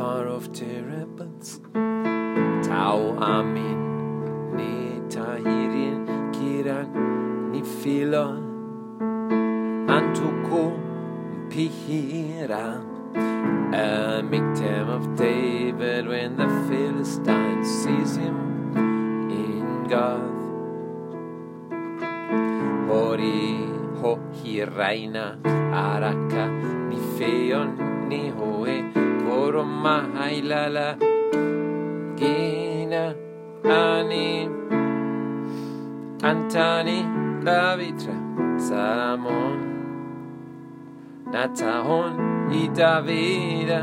[0.00, 1.18] arof terep
[2.68, 3.78] tao amin
[4.58, 6.00] nitairin
[6.34, 6.88] kiran
[7.52, 8.24] nifilo
[9.96, 10.62] antuku
[11.52, 12.64] pihira
[14.32, 18.38] miktem of tabel when the hilistine seshim
[19.44, 20.28] in god
[22.90, 23.42] hori
[24.02, 25.24] hohiraina
[25.88, 26.46] araka
[26.92, 27.70] nifeon
[28.12, 28.78] nihoe
[29.52, 30.04] mall
[32.20, 33.14] gna
[33.64, 34.10] an
[36.22, 36.88] antan
[37.46, 38.16] lavitra
[38.66, 39.58] smon
[41.32, 42.14] nataon
[42.60, 43.80] i davida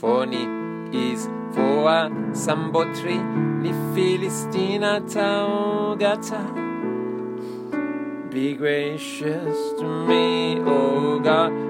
[0.00, 0.44] foni
[1.08, 1.98] is foa
[2.44, 3.18] sambotri
[3.62, 6.42] ni filistina taogata
[8.32, 9.60] be gracios
[10.08, 10.10] m
[10.78, 11.69] o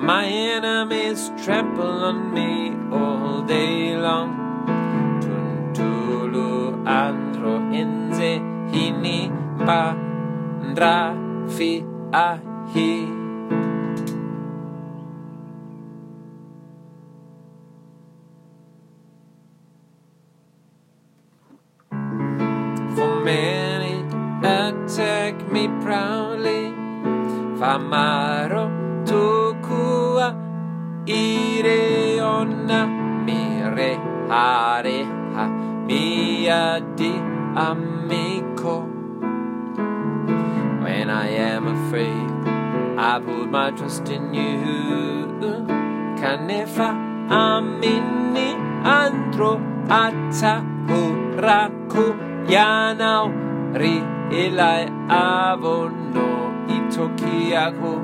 [0.00, 4.32] my enemyes trample on me all day long
[5.26, 6.48] tuntulu
[6.96, 8.32] antro enze
[8.72, 9.16] hini
[9.68, 9.80] ba
[10.72, 11.72] ndrafi
[12.26, 12.36] ah
[25.52, 26.46] ral
[27.58, 28.66] famaro
[29.04, 30.30] tukua
[31.06, 32.86] ireona
[33.26, 35.46] mirehareha
[35.86, 37.12] mia di
[37.68, 38.76] amiko
[40.98, 42.30] en i am afraid
[43.10, 45.46] ipud myustn yuh
[46.20, 46.88] kanefa
[47.42, 48.48] aminni
[49.00, 49.52] antro
[50.04, 50.54] ata
[50.90, 52.04] huraku
[52.54, 53.96] yanauri
[54.30, 56.22] elai abondo
[56.68, 58.00] y tokiako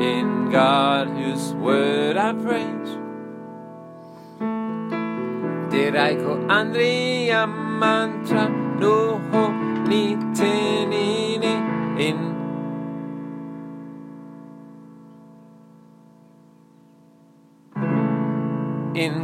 [0.00, 2.92] en god whose word a prage
[5.70, 7.46] terako andria
[7.80, 8.48] mantra
[8.80, 8.96] do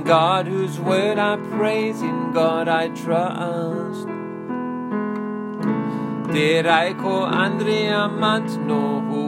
[0.04, 4.06] god whose word i praise in god i trust
[6.36, 9.22] deraiko andrea matnohu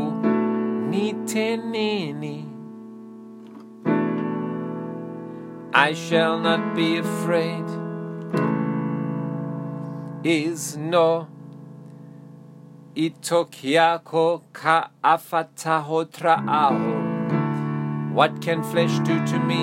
[0.91, 2.35] nitenini
[5.73, 7.69] i shall not be afraid
[10.37, 11.27] is no
[12.95, 14.79] itokiako ka
[15.15, 16.97] afataho traaho
[18.19, 19.63] what can flesh do to me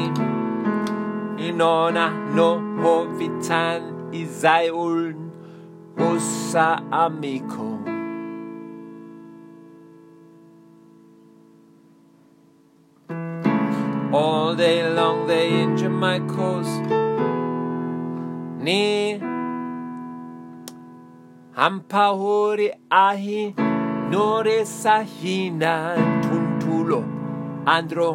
[1.52, 5.14] nona lo movitzan izaiul
[6.12, 7.70] usa amiko
[18.66, 19.20] ni
[21.56, 23.42] hampahore ahi
[24.12, 25.74] noresahina
[26.24, 27.02] tuntulo
[27.66, 28.10] andro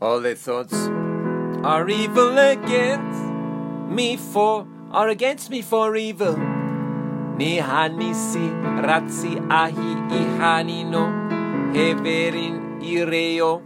[0.00, 0.72] all the thoughts
[1.64, 6.34] are evil again me for are against me for evil
[7.40, 8.46] nehanisi
[8.88, 11.02] razi ahi ihanino
[11.76, 12.56] heverin
[12.94, 13.60] ireo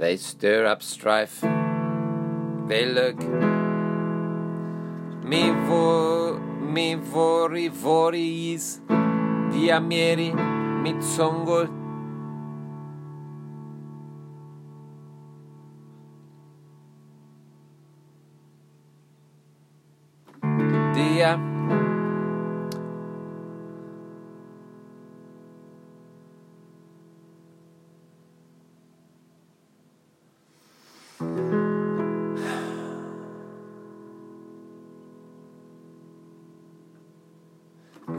[0.00, 1.40] they stir up strife
[2.68, 3.16] they lok
[5.32, 8.64] mivori vori is
[9.48, 10.32] diameri
[10.82, 11.66] mizongo
[20.94, 21.34] dia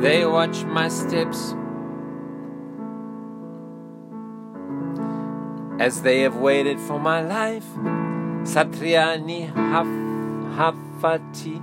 [0.01, 1.55] they watch my steps
[5.79, 7.65] as they have waited for my life
[8.53, 11.61] satria nihafati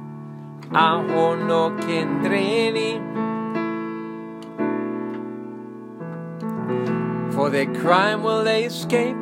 [0.87, 2.91] ahonokendreni
[7.35, 9.21] for their crime will they escape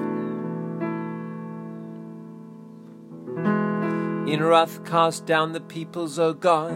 [4.34, 6.74] in wrath cast down the peoples o god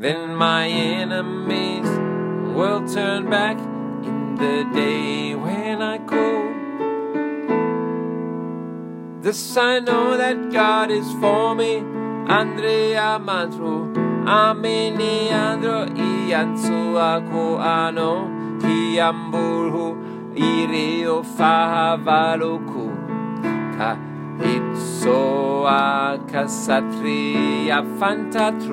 [0.00, 1.88] then my enemies
[2.56, 3.58] will turn back
[4.06, 6.26] in the day when i co
[9.38, 11.72] s i nothat god is for me
[12.40, 13.74] andrea matru
[14.38, 15.76] ameniadro
[16.32, 17.44] yasoako
[17.76, 18.10] ano
[18.76, 19.86] iamburhu
[20.52, 22.84] ireofavaloku
[24.54, 25.82] ipsoa
[26.32, 27.78] kasatria
[28.10, 28.72] antatr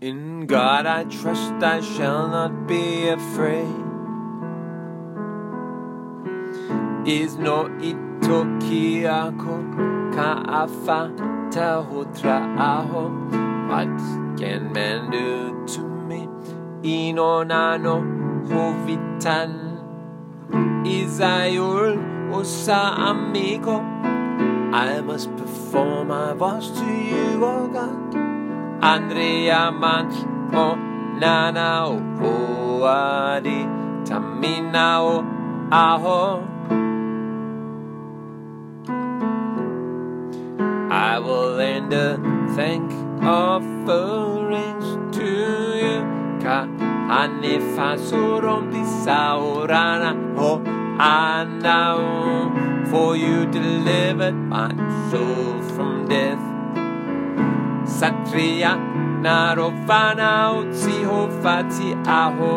[0.00, 3.84] in god i trust i shall not be afraid
[7.16, 7.56] isno
[7.90, 9.54] itokiako
[10.16, 10.98] kaafa
[11.56, 13.02] tahutraaho
[13.68, 13.94] but
[14.38, 15.24] cen mendu
[15.70, 16.20] tu me
[16.98, 17.94] inonano
[18.50, 19.50] hovitan
[20.98, 21.92] izaiul
[22.40, 23.74] usaamiko
[28.82, 30.06] andrea mac
[30.52, 30.66] ho
[31.22, 31.92] nanao
[32.32, 33.60] oadi
[34.06, 35.12] taminao
[35.72, 36.22] aho
[41.02, 42.04] iil lende
[42.56, 42.88] thank
[43.40, 44.82] of ferig
[45.16, 45.28] to
[45.82, 45.96] you
[46.46, 46.56] ka
[47.20, 50.10] anefasorompisaurana
[50.40, 50.50] ho
[51.12, 51.98] anau
[52.90, 54.70] for you delivered my
[55.12, 56.44] soul from death
[57.98, 58.72] satria
[59.26, 62.52] narovanau tihofati aho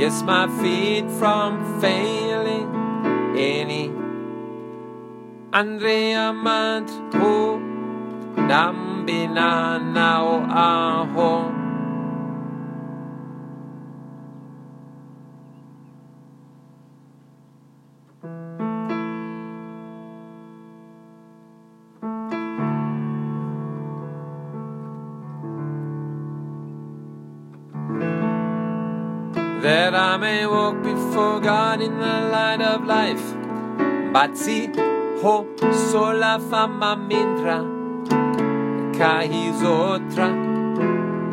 [0.00, 2.58] yes my feet from fali
[3.48, 3.84] eni
[5.62, 7.36] andrea matr o
[8.50, 9.50] nambina
[9.94, 10.30] nao
[10.70, 11.30] aho
[29.64, 32.02] ama wok befogd in t
[32.88, 33.22] li f
[34.12, 34.58] basi
[35.22, 35.34] ho
[35.90, 37.56] sola fa mametra
[38.98, 40.28] kahizotra